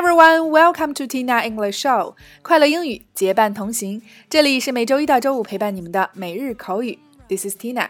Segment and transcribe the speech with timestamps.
[0.00, 2.14] everyone, welcome to Tina English Show。
[2.40, 4.00] 快乐英语结伴同行，
[4.30, 6.98] 这里是每周一到周五陪伴你们的每日口语。
[7.28, 7.86] This is Tina，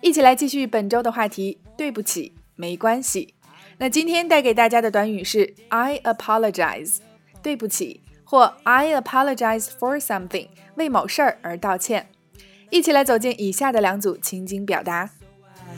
[0.00, 1.58] 一起来继续本周的话题。
[1.76, 3.34] 对不起，没关系。
[3.76, 6.96] 那今天带给大家的短语是 I apologize，
[7.42, 12.08] 对不起，或 I apologize for something，为某事儿而道歉。
[12.70, 15.10] 一起来走进以下的两组情景表达。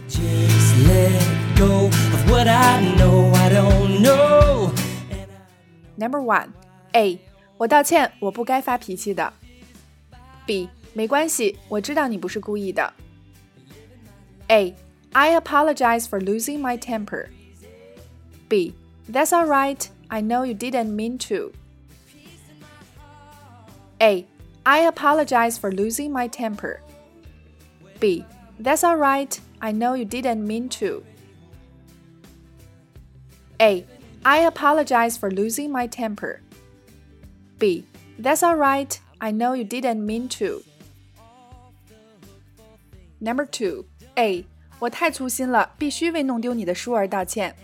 [0.08, 4.41] Just let go of what I know，I don't know
[5.97, 6.49] Number one,
[6.93, 7.19] A，
[7.57, 9.33] 我道歉，我不该发脾气的。
[10.45, 12.93] B，没关系，我知道你不是故意的。
[14.47, 14.75] A,
[15.11, 17.27] I apologize for losing my temper.
[18.47, 18.73] B,
[19.11, 19.83] that's all right.
[20.07, 21.51] I know you didn't mean to.
[23.99, 24.25] A,
[24.63, 26.79] I apologize for losing my temper.
[27.99, 28.23] B,
[28.61, 29.37] that's all right.
[29.59, 31.03] I know you didn't mean to.
[33.59, 33.85] A,
[34.23, 36.41] I apologize for losing my temper.
[37.57, 37.85] B,
[38.19, 38.99] that's all right.
[39.19, 40.63] I know you didn't mean to.
[43.19, 44.45] Number two, A，
[44.79, 47.55] 我太粗心了，必须为弄丢你的书而道歉。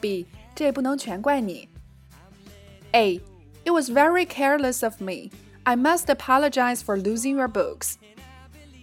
[0.00, 1.68] B，这也不能全怪你。
[2.92, 3.20] A,
[3.64, 5.30] it was very careless of me.
[5.64, 7.96] I must apologize for losing your books.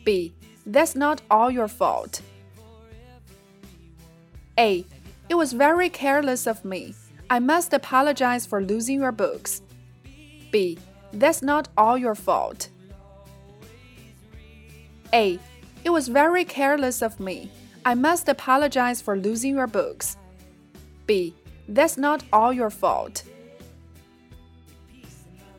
[0.04, 0.34] B,
[0.66, 2.22] that's not all your fault.
[4.58, 4.84] A,
[5.30, 6.94] it was very careless of me.
[7.30, 9.62] I must apologize for losing your books.
[10.52, 10.78] B,
[11.12, 12.70] that's not all your fault.
[15.12, 15.40] A,
[15.84, 17.50] it was very careless of me.
[17.84, 20.16] I must apologize for losing your books.
[21.06, 21.34] B,
[21.68, 23.24] that's not all your fault.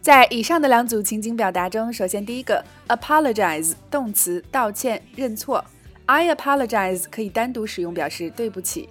[0.00, 5.64] 在以上的两组情景表达中，首先第一个 apologize 动词道歉认错，
[6.06, 8.88] I apologize 可以单独使用表示对不起，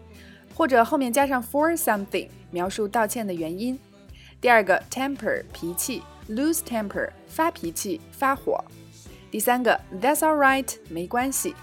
[0.54, 3.78] 或者后面加上 for something 描述道歉的原因。
[4.40, 8.64] 第二个 temper 脾气，lose temper 发脾气发火。
[9.30, 11.54] 第三个 that's all right 没关系。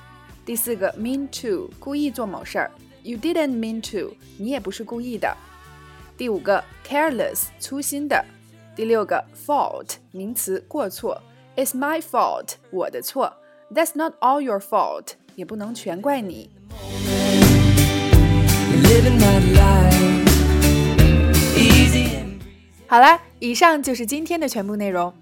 [0.45, 2.71] 第四个 mean to 故意做某事儿
[3.03, 5.35] ，you didn't mean to 你也不是故意的。
[6.17, 8.23] 第五个 careless 粗心的。
[8.75, 11.21] 第六个 fault 名词过错
[11.55, 13.33] ，It's my fault 我的错
[13.73, 16.49] ，That's not all your fault 也不能全怪你。
[22.87, 25.13] 好啦，以上就是今天的全部内容。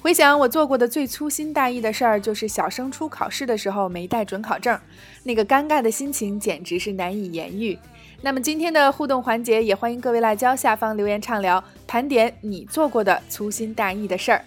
[0.00, 4.78] 回想我做过的最粗心大意的事儿，就是小升初考试的时候没带准考证，
[5.22, 7.78] 那个尴尬的心情简直是难以言喻。
[8.20, 14.44] 那么今天的互动环节，也欢迎各位辣椒下方留言畅聊，盘点你做过的粗心大意的事儿。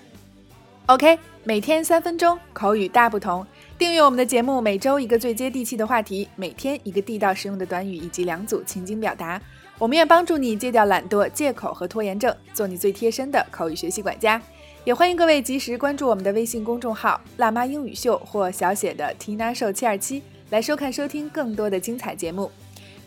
[0.88, 3.44] OK，每天三分钟，口语大不同。
[3.76, 9.42] 订阅我们的节目，每周一个最接地气的话题，每天一个地道实用的短语以及两组情景表达。
[9.80, 14.40] 我们愿帮助你戒掉懒惰、借口和拖延症，做你最贴身的口语学习管家。
[14.84, 20.22] 也欢迎各位及时关注我们的微信公众号“辣妈英语秀”或小写的 Tina Show 七二七，
[20.52, 22.52] 来收看收听更多的精彩节目。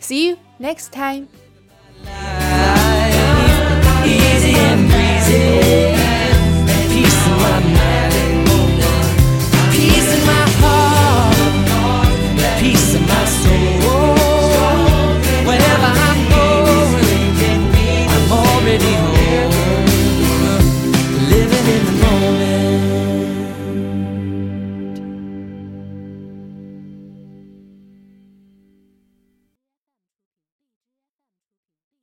[0.01, 1.27] See you next time.